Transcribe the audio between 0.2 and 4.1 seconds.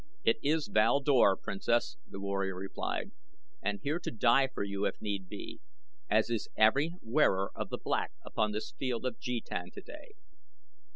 "It is Val Dor, Princess," the warrior replied, "and here to